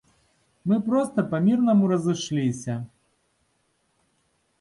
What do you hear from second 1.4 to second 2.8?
мірнаму разышліся.